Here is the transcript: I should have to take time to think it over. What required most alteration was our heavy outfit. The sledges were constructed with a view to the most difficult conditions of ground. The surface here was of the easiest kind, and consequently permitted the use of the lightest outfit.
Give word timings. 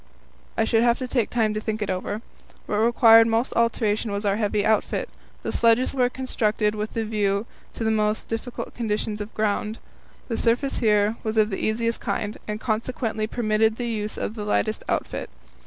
I 0.57 0.63
should 0.63 0.81
have 0.81 0.97
to 0.97 1.07
take 1.07 1.29
time 1.29 1.53
to 1.53 1.61
think 1.61 1.79
it 1.79 1.89
over. 1.91 2.23
What 2.65 2.77
required 2.77 3.27
most 3.27 3.53
alteration 3.55 4.11
was 4.11 4.25
our 4.25 4.37
heavy 4.37 4.65
outfit. 4.65 5.07
The 5.43 5.51
sledges 5.51 5.93
were 5.93 6.09
constructed 6.09 6.73
with 6.73 6.97
a 6.97 7.03
view 7.03 7.45
to 7.75 7.83
the 7.83 7.91
most 7.91 8.27
difficult 8.27 8.73
conditions 8.73 9.21
of 9.21 9.31
ground. 9.35 9.77
The 10.27 10.37
surface 10.37 10.79
here 10.79 11.17
was 11.21 11.37
of 11.37 11.51
the 11.51 11.63
easiest 11.63 11.99
kind, 12.01 12.39
and 12.47 12.59
consequently 12.59 13.27
permitted 13.27 13.75
the 13.75 13.89
use 13.89 14.17
of 14.17 14.33
the 14.33 14.43
lightest 14.43 14.81
outfit. 14.89 15.29